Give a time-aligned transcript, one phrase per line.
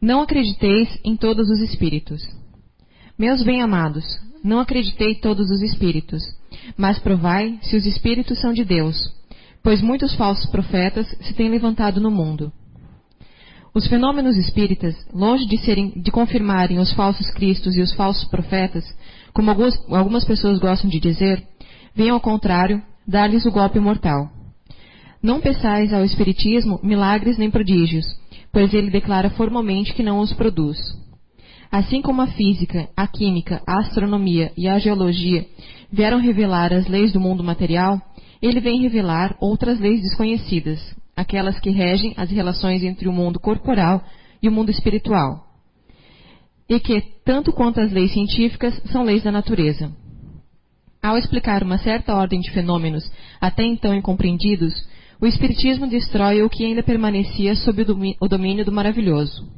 [0.00, 2.22] Não acrediteis em todos os espíritos.
[3.18, 4.04] Meus bem-amados,
[4.44, 6.22] não acreditei todos os espíritos,
[6.76, 9.12] mas provai se os espíritos são de Deus,
[9.60, 12.52] pois muitos falsos profetas se têm levantado no mundo.
[13.74, 18.84] Os fenômenos espíritas, longe de, serem, de confirmarem os falsos cristos e os falsos profetas,
[19.32, 21.42] como algumas, algumas pessoas gostam de dizer,
[21.92, 24.30] vêm ao contrário dar-lhes o golpe mortal.
[25.20, 28.06] Não peçais ao Espiritismo milagres nem prodígios,
[28.52, 30.76] pois ele declara formalmente que não os produz.
[31.70, 35.46] Assim como a física, a química, a astronomia e a geologia
[35.92, 38.00] vieram revelar as leis do mundo material,
[38.40, 40.80] ele vem revelar outras leis desconhecidas,
[41.14, 44.02] aquelas que regem as relações entre o mundo corporal
[44.42, 45.44] e o mundo espiritual,
[46.68, 49.90] e que, tanto quanto as leis científicas, são leis da natureza.
[51.02, 54.74] Ao explicar uma certa ordem de fenômenos até então incompreendidos,
[55.20, 57.82] o Espiritismo destrói o que ainda permanecia sob
[58.20, 59.48] o domínio do maravilhoso.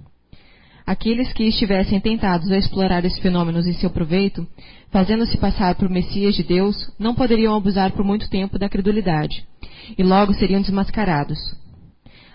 [0.87, 4.47] Aqueles que estivessem tentados a explorar esses fenômenos em seu proveito,
[4.91, 9.47] fazendo-se passar por Messias de Deus, não poderiam abusar por muito tempo da credulidade,
[9.97, 11.39] e logo seriam desmascarados.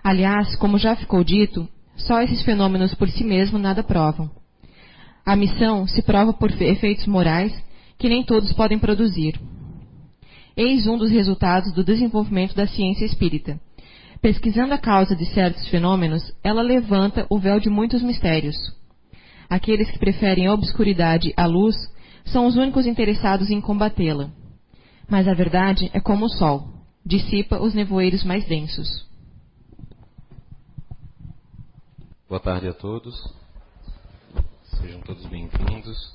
[0.03, 4.29] Aliás, como já ficou dito, só esses fenômenos por si mesmos nada provam.
[5.25, 7.51] A missão se prova por efeitos morais
[7.97, 9.39] que nem todos podem produzir.
[10.57, 13.59] Eis um dos resultados do desenvolvimento da ciência espírita.
[14.21, 18.55] Pesquisando a causa de certos fenômenos, ela levanta o véu de muitos mistérios.
[19.49, 21.75] Aqueles que preferem a obscuridade à luz
[22.25, 24.31] são os únicos interessados em combatê-la.
[25.09, 26.73] Mas a verdade é como o sol
[27.05, 29.05] dissipa os nevoeiros mais densos.
[32.27, 33.15] Boa tarde a todos.
[34.81, 36.14] Sejam todos bem-vindos.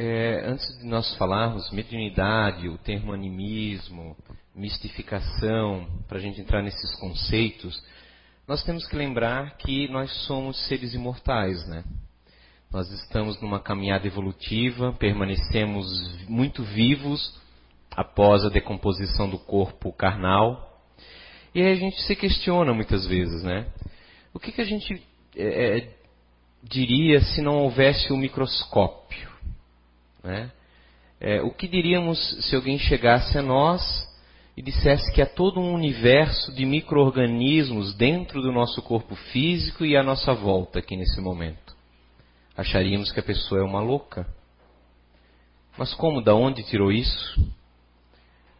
[0.00, 4.16] É, antes de nós falarmos mediunidade, o termo animismo,
[4.54, 7.82] mistificação, para a gente entrar nesses conceitos,
[8.46, 11.82] nós temos que lembrar que nós somos seres imortais, né?
[12.70, 15.88] Nós estamos numa caminhada evolutiva, permanecemos
[16.28, 17.36] muito vivos
[17.90, 20.80] após a decomposição do corpo carnal.
[21.52, 23.66] E aí a gente se questiona muitas vezes, né?
[24.32, 25.02] O que, que a gente
[25.34, 25.94] é, é
[26.62, 29.27] diria se não houvesse o microscópio?
[30.22, 30.50] Né?
[31.20, 32.18] É, o que diríamos
[32.48, 33.82] se alguém chegasse a nós
[34.56, 39.96] e dissesse que há todo um universo de micro-organismos dentro do nosso corpo físico e
[39.96, 41.68] à nossa volta aqui nesse momento?
[42.58, 44.26] acharíamos que a pessoa é uma louca.
[45.78, 47.40] Mas como, da onde tirou isso?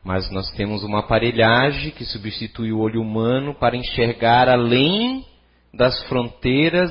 [0.05, 5.27] Mas nós temos uma aparelhagem que substitui o olho humano para enxergar além
[5.75, 6.91] das fronteiras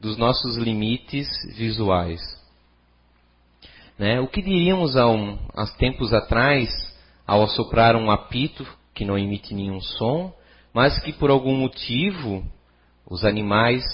[0.00, 2.20] dos nossos limites visuais.
[3.98, 4.20] Né?
[4.20, 6.68] O que diríamos há, um, há tempos atrás,
[7.26, 10.32] ao assoprar um apito que não emite nenhum som,
[10.72, 12.44] mas que por algum motivo
[13.04, 13.84] os animais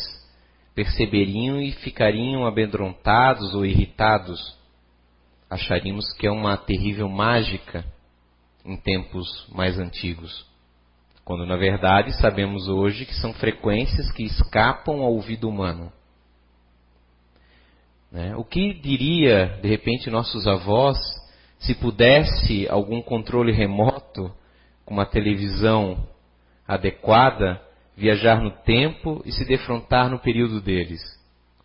[0.75, 4.59] perceberiam e ficariam amedrontados ou irritados.
[5.49, 7.85] Acharíamos que é uma terrível mágica
[8.65, 10.47] em tempos mais antigos.
[11.25, 15.93] Quando na verdade sabemos hoje que são frequências que escapam ao ouvido humano.
[18.15, 18.37] Né?
[18.37, 20.97] O que diria, de repente, nossos avós
[21.59, 24.33] se pudesse algum controle remoto
[24.87, 26.07] com uma televisão
[26.67, 27.61] adequada
[27.97, 31.01] viajar no tempo e se defrontar no período deles.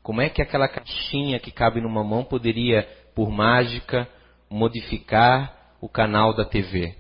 [0.02, 2.81] Como é que aquela caixinha que cabe numa mão poderia,
[3.14, 4.10] por mágica,
[4.50, 6.96] modificar o canal da TV?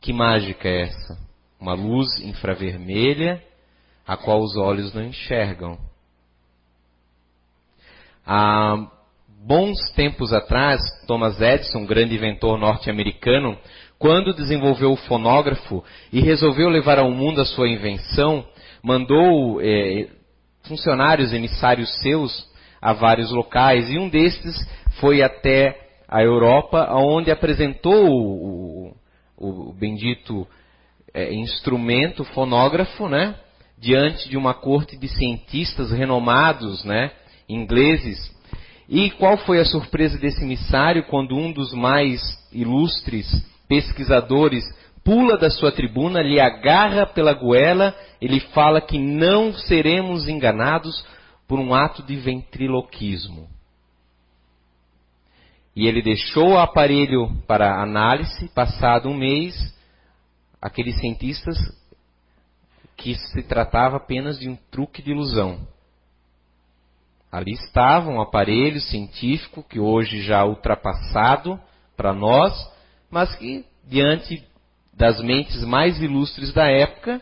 [0.00, 1.16] Que mágica é essa?
[1.60, 3.40] Uma luz infravermelha
[4.04, 5.78] a qual os olhos não enxergam.
[8.26, 8.88] Há
[9.46, 13.56] bons tempos atrás, Thomas Edison, grande inventor norte-americano,
[14.00, 18.44] quando desenvolveu o fonógrafo e resolveu levar ao mundo a sua invenção,
[18.82, 20.08] mandou é,
[20.64, 22.50] funcionários emissários seus
[22.82, 24.56] a vários locais e um destes
[25.00, 28.94] foi até a Europa, onde apresentou o,
[29.36, 30.46] o, o bendito
[31.14, 33.36] é, instrumento fonógrafo, né,
[33.78, 37.12] diante de uma corte de cientistas renomados, né,
[37.48, 38.34] ingleses.
[38.88, 42.20] E qual foi a surpresa desse emissário quando um dos mais
[42.52, 43.26] ilustres
[43.68, 44.64] pesquisadores,
[45.04, 51.04] pula da sua tribuna, lhe agarra pela goela, ele fala que não seremos enganados
[51.46, 53.48] por um ato de ventriloquismo.
[55.74, 59.54] E ele deixou o aparelho para análise, passado um mês,
[60.60, 61.56] aqueles cientistas
[62.96, 65.68] que se tratava apenas de um truque de ilusão.
[67.30, 71.60] Ali estava um aparelho científico que hoje já ultrapassado
[71.96, 72.52] para nós,
[73.10, 74.46] mas que diante
[74.94, 77.20] das mentes mais ilustres da época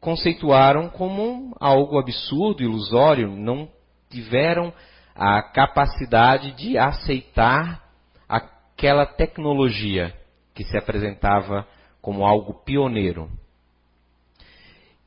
[0.00, 3.68] conceituaram como algo absurdo, ilusório, não
[4.08, 4.72] tiveram
[5.14, 7.82] a capacidade de aceitar
[8.28, 10.14] aquela tecnologia
[10.54, 11.66] que se apresentava
[12.00, 13.30] como algo pioneiro.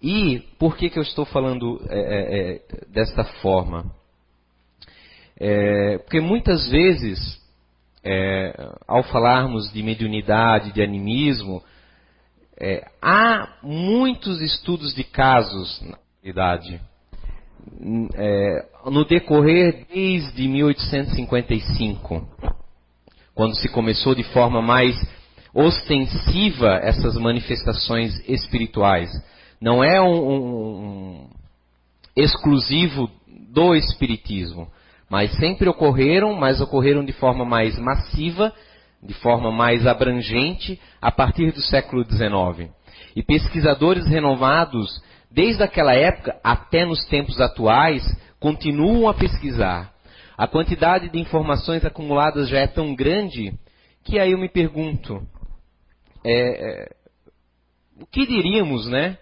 [0.04, 3.90] E por que, que eu estou falando é, é, é desta forma?
[5.40, 7.42] É, porque muitas vezes,
[8.04, 8.54] é,
[8.86, 11.64] ao falarmos de mediunidade, de animismo,
[12.60, 16.82] é, há muitos estudos de casos na realidade.
[18.86, 22.28] No decorrer desde 1855,
[23.34, 24.98] quando se começou de forma mais
[25.54, 29.10] ostensiva essas manifestações espirituais.
[29.64, 31.30] Não é um, um, um
[32.18, 33.10] exclusivo
[33.50, 34.68] do espiritismo,
[35.10, 38.54] mas sempre ocorreram, mas ocorreram de forma mais massiva
[39.02, 42.72] de forma mais abrangente a partir do século XIX.
[43.16, 45.02] E pesquisadores renovados,
[45.32, 48.04] desde aquela época até nos tempos atuais,
[48.42, 49.94] continuam a pesquisar.
[50.38, 53.54] A quantidade de informações acumuladas já é tão grande
[54.04, 55.26] que aí eu me pergunto:
[56.26, 56.90] é, é,
[58.02, 59.18] o que diríamos, né,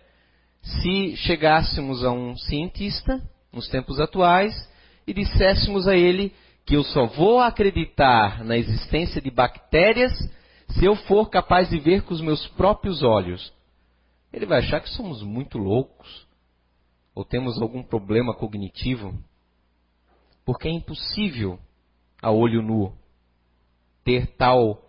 [0.61, 3.21] se chegássemos a um cientista
[3.51, 4.53] nos tempos atuais
[5.05, 6.33] e disséssemos a ele
[6.65, 10.11] que eu só vou acreditar na existência de bactérias
[10.69, 13.51] se eu for capaz de ver com os meus próprios olhos.
[14.31, 16.27] Ele vai achar que somos muito loucos
[17.13, 19.13] ou temos algum problema cognitivo,
[20.45, 21.59] porque é impossível
[22.21, 22.93] a olho nu
[24.03, 24.81] ter tal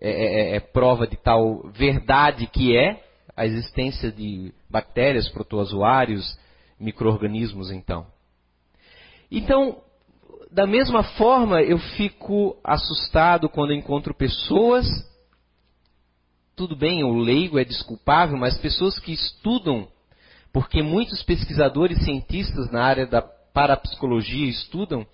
[0.00, 3.07] é, é, é, é prova de tal verdade que é
[3.38, 6.36] a existência de bactérias, protozoários,
[6.78, 8.04] microorganismos, então.
[9.30, 9.80] Então,
[10.50, 14.86] da mesma forma, eu fico assustado quando encontro pessoas.
[16.56, 19.86] Tudo bem, o leigo é desculpável, mas pessoas que estudam,
[20.52, 25.06] porque muitos pesquisadores cientistas na área da parapsicologia estudam,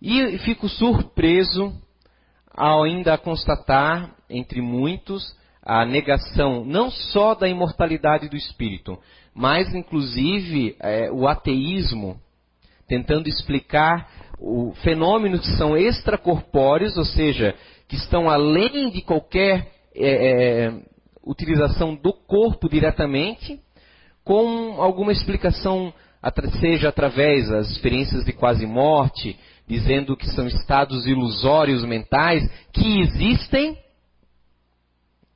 [0.00, 1.78] e fico surpreso
[2.50, 8.96] ao ainda constatar, entre muitos, a negação não só da imortalidade do espírito,
[9.34, 12.16] mas inclusive é, o ateísmo,
[12.86, 14.08] tentando explicar
[14.38, 17.54] o, fenômenos que são extracorpóreos, ou seja,
[17.88, 20.72] que estão além de qualquer é, é,
[21.24, 23.60] utilização do corpo diretamente,
[24.24, 25.92] com alguma explicação,
[26.60, 29.36] seja através das experiências de quase morte,
[29.66, 33.76] dizendo que são estados ilusórios mentais que existem.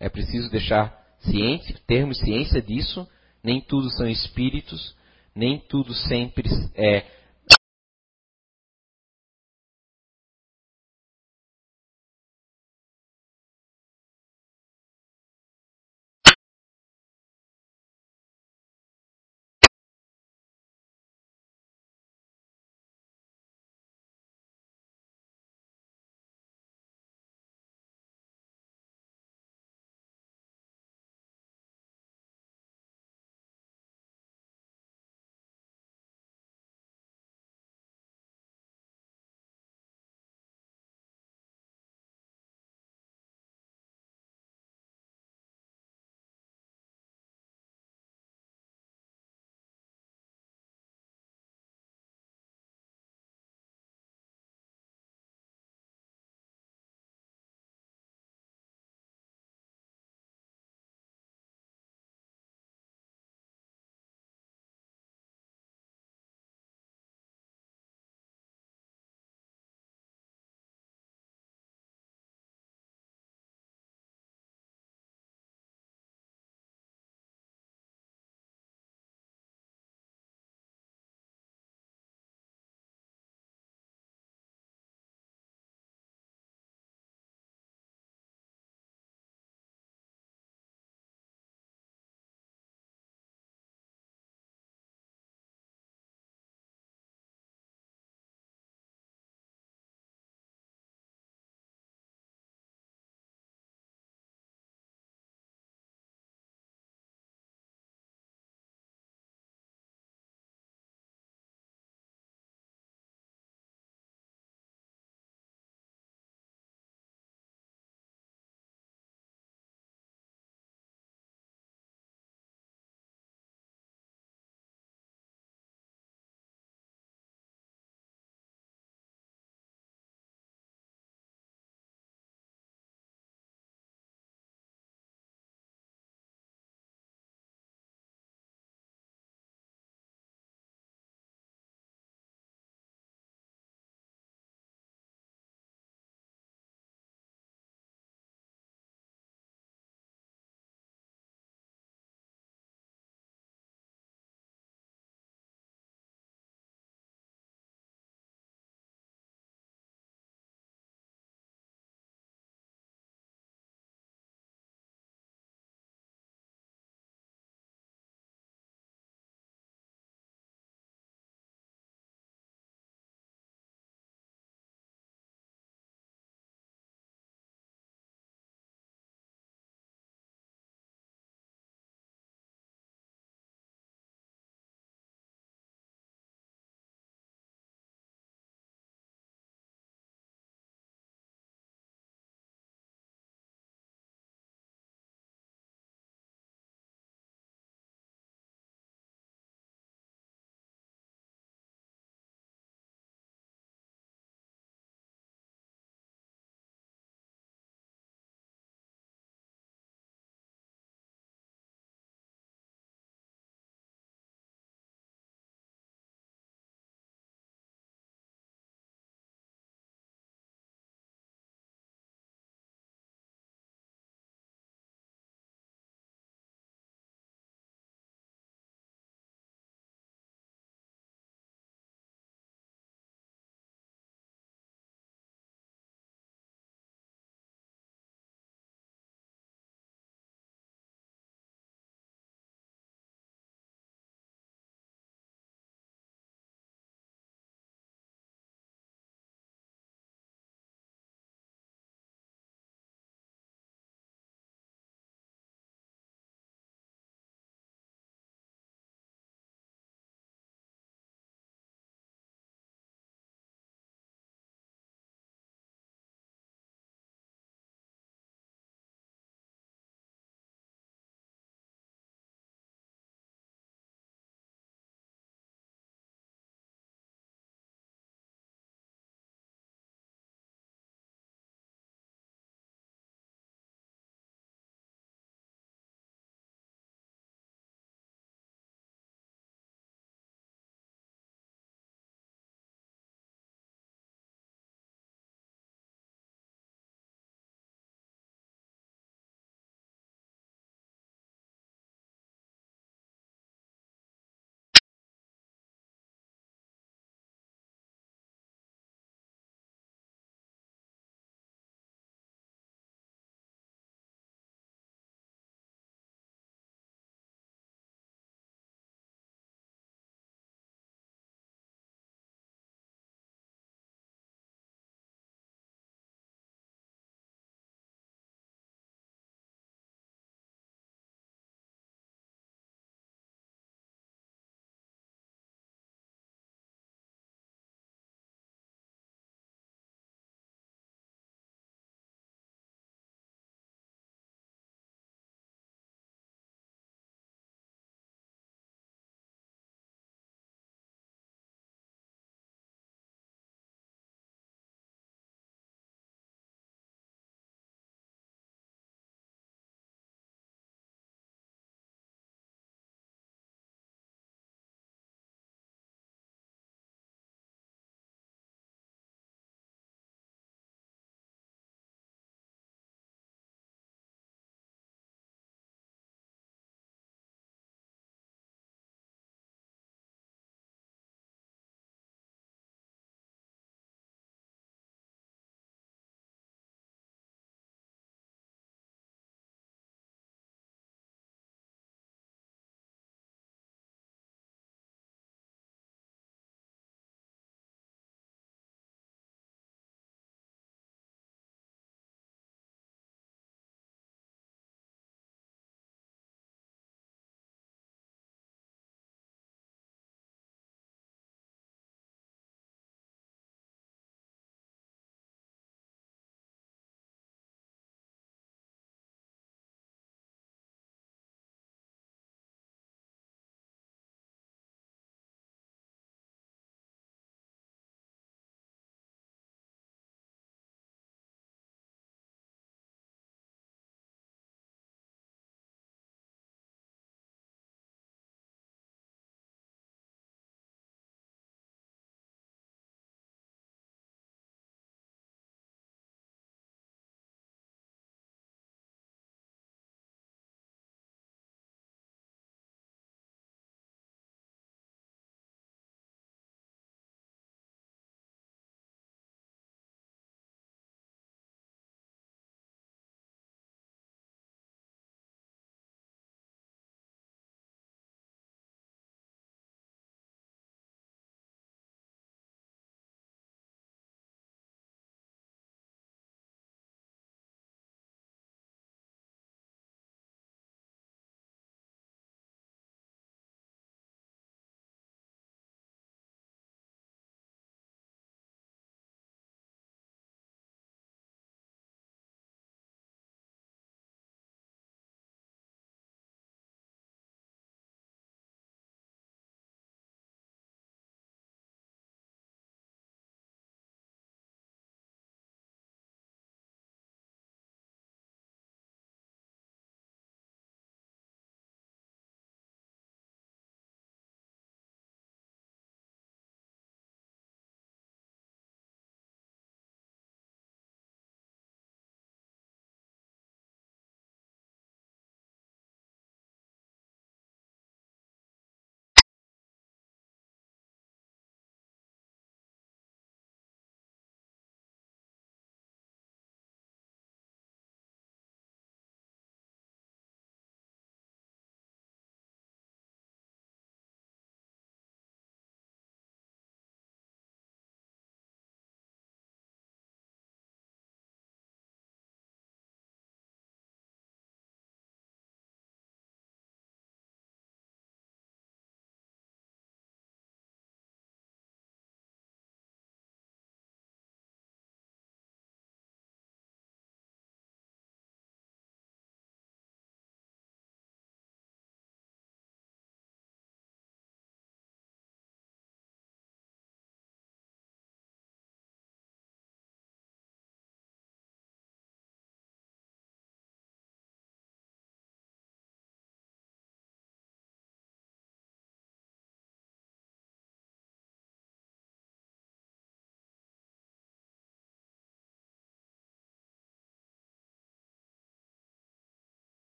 [0.00, 3.06] É preciso deixar ciente, termos ciência disso.
[3.42, 4.96] Nem tudo são espíritos,
[5.34, 7.04] nem tudo sempre é